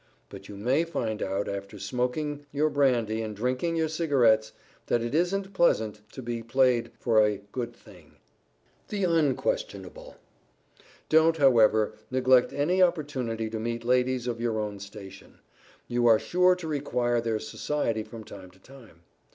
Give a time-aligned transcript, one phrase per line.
[0.29, 4.51] But you may find out, after smoking your brandy and drinking your cigarettes,
[4.87, 8.15] that it isn't pleasant to be played for a "good thing."
[8.87, 10.15] [Sidenote: THE UNQUESTIONABLE]
[11.09, 15.37] Don't, however, neglect any opportunity to meet ladies of your own station.
[15.87, 19.03] You are sure to require their society from time to time.